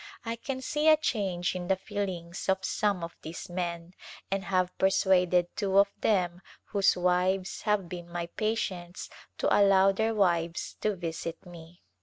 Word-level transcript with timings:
I 0.25 0.35
can 0.35 0.63
see 0.63 0.87
a 0.87 0.97
change 0.97 1.53
in 1.55 1.67
the 1.67 1.75
feelings 1.75 2.49
of 2.49 2.65
some 2.65 3.03
of 3.03 3.15
these 3.21 3.51
men, 3.51 3.93
and 4.31 4.43
have 4.45 4.75
persuaded 4.79 5.55
two 5.55 5.77
of 5.77 5.89
them 6.01 6.41
whose 6.69 6.97
wives 6.97 7.61
have 7.69 7.87
been 7.87 8.09
my 8.11 8.25
patients 8.25 9.11
to 9.37 9.55
allow 9.55 9.91
their 9.91 10.15
wives 10.15 10.75
to 10.81 10.95
visit 10.95 11.45
me. 11.45 11.83